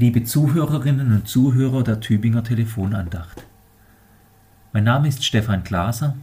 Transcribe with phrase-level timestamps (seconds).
[0.00, 3.44] Liebe Zuhörerinnen und Zuhörer der Tübinger Telefonandacht.
[4.72, 6.16] Mein Name ist Stefan Glaser.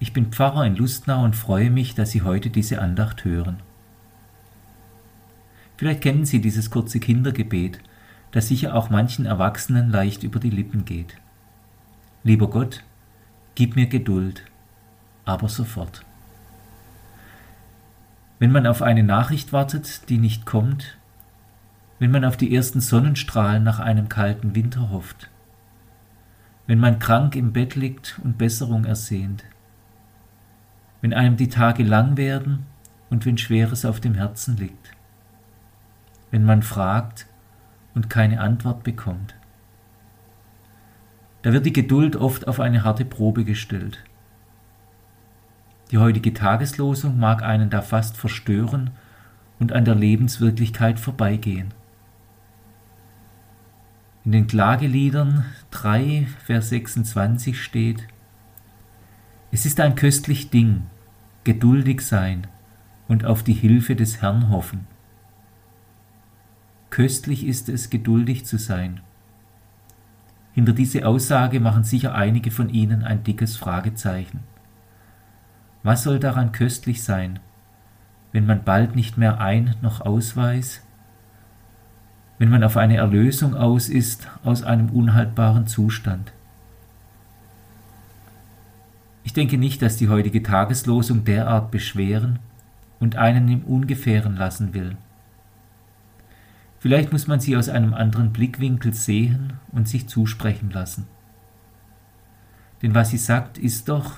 [0.00, 3.56] Ich bin Pfarrer in Lustnau und freue mich, dass Sie heute diese Andacht hören.
[5.78, 7.80] Vielleicht kennen Sie dieses kurze Kindergebet,
[8.32, 11.16] das sicher auch manchen Erwachsenen leicht über die Lippen geht.
[12.22, 12.84] Lieber Gott,
[13.54, 14.44] gib mir Geduld,
[15.24, 16.04] aber sofort.
[18.38, 20.98] Wenn man auf eine Nachricht wartet, die nicht kommt,
[22.00, 25.30] wenn man auf die ersten Sonnenstrahlen nach einem kalten Winter hofft,
[26.66, 29.44] wenn man krank im Bett liegt und Besserung ersehnt,
[31.02, 32.64] wenn einem die Tage lang werden
[33.10, 34.92] und wenn Schweres auf dem Herzen liegt,
[36.30, 37.26] wenn man fragt
[37.94, 39.34] und keine Antwort bekommt.
[41.42, 44.02] Da wird die Geduld oft auf eine harte Probe gestellt.
[45.90, 48.90] Die heutige Tageslosung mag einen da fast verstören
[49.58, 51.74] und an der Lebenswirklichkeit vorbeigehen.
[54.22, 58.06] In den Klageliedern 3, Vers 26 steht,
[59.50, 60.82] Es ist ein köstlich Ding,
[61.44, 62.46] geduldig sein
[63.08, 64.86] und auf die Hilfe des Herrn hoffen.
[66.90, 69.00] Köstlich ist es, geduldig zu sein.
[70.52, 74.40] Hinter diese Aussage machen sicher einige von Ihnen ein dickes Fragezeichen.
[75.82, 77.38] Was soll daran köstlich sein,
[78.32, 80.82] wenn man bald nicht mehr ein noch ausweist,
[82.40, 86.32] wenn man auf eine Erlösung aus ist aus einem unhaltbaren Zustand.
[89.24, 92.38] Ich denke nicht, dass die heutige Tageslosung derart beschweren
[92.98, 94.96] und einen im Ungefähren lassen will.
[96.78, 101.06] Vielleicht muss man sie aus einem anderen Blickwinkel sehen und sich zusprechen lassen.
[102.80, 104.14] Denn was sie sagt, ist doch,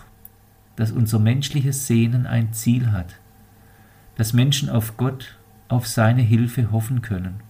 [0.77, 3.17] dass unser menschliches Sehnen ein Ziel hat,
[4.15, 7.41] dass Menschen auf Gott, auf seine Hilfe hoffen können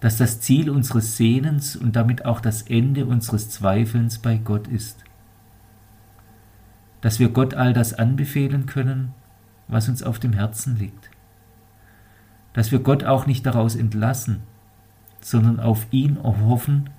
[0.00, 5.04] dass das Ziel unseres Sehnens und damit auch das Ende unseres Zweifelns bei Gott ist.
[7.02, 9.12] Dass wir Gott all das anbefehlen können,
[9.68, 11.10] was uns auf dem Herzen liegt.
[12.54, 14.40] Dass wir Gott auch nicht daraus entlassen,
[15.20, 16.90] sondern auf ihn hoffen,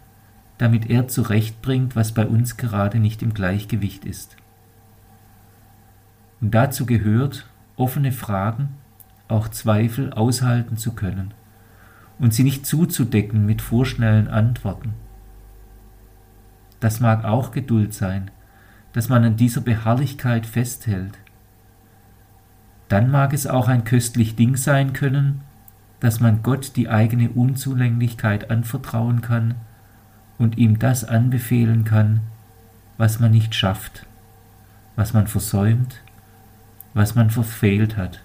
[0.60, 4.38] damit er zurechtbringt, was bei uns gerade nicht im Gleichgewicht ist.
[6.40, 7.48] Und dazu gehört,
[7.78, 8.70] offene Fragen,
[9.28, 11.34] auch Zweifel aushalten zu können
[12.22, 14.94] und sie nicht zuzudecken mit vorschnellen Antworten.
[16.80, 18.30] Das mag auch Geduld sein,
[18.94, 21.18] dass man an dieser Beharrlichkeit festhält.
[22.90, 25.42] Dann mag es auch ein köstlich Ding sein können,
[26.00, 29.56] dass man Gott die eigene Unzulänglichkeit anvertrauen kann
[30.38, 32.22] und ihm das anbefehlen kann,
[32.98, 34.06] was man nicht schafft,
[34.96, 36.02] was man versäumt,
[36.94, 38.22] was man verfehlt hat.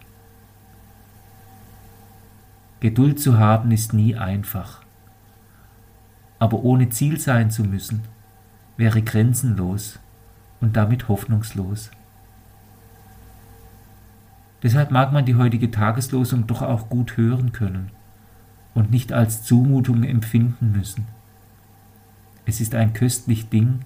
[2.81, 4.83] Geduld zu haben ist nie einfach.
[6.39, 8.03] Aber ohne Ziel sein zu müssen,
[8.77, 9.99] wäre grenzenlos
[10.61, 11.91] und damit hoffnungslos.
[14.63, 17.91] Deshalb mag man die heutige Tageslosung doch auch gut hören können
[18.75, 21.07] und nicht als Zumutung empfinden müssen.
[22.45, 23.81] Es ist ein köstlich Ding,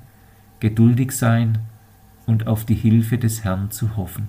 [0.58, 1.58] geduldig sein
[2.26, 4.28] und auf die Hilfe des Herrn zu hoffen.